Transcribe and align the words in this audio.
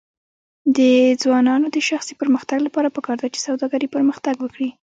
د 0.77 0.79
ځوانانو 1.21 1.67
د 1.75 1.77
شخصي 1.89 2.13
پرمختګ 2.21 2.57
لپاره 2.67 2.93
پکار 2.95 3.17
ده 3.21 3.27
چې 3.33 3.39
سوداګري 3.47 3.87
پرمختګ 3.95 4.35
ورکړي. 4.39 4.69